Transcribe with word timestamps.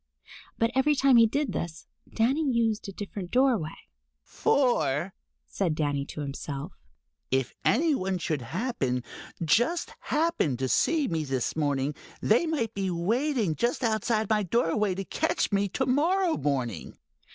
But 0.57 0.71
every 0.73 0.95
time 0.95 1.17
he 1.17 1.27
did 1.27 1.53
this, 1.53 1.85
Danny 2.11 2.43
used 2.51 2.89
a 2.89 2.91
different 2.91 3.29
doorway. 3.29 3.77
"For," 4.23 5.13
said 5.45 5.75
Danny 5.75 6.05
to 6.07 6.21
himself, 6.21 6.71
"if 7.29 7.53
any 7.63 7.93
one 7.93 8.17
should 8.17 8.41
happen, 8.41 9.03
just 9.45 9.93
happen, 9.99 10.57
to 10.57 10.67
see 10.67 11.07
me 11.07 11.23
this 11.23 11.55
morning, 11.55 11.93
they 12.19 12.47
might 12.47 12.73
be 12.73 12.89
waiting 12.89 13.53
just 13.53 13.83
outside 13.83 14.27
my 14.27 14.41
doorway 14.41 14.95
to 14.95 15.05
catch 15.05 15.51
me 15.51 15.69
to 15.69 15.85
morrow 15.85 16.35
morning." 16.35 16.97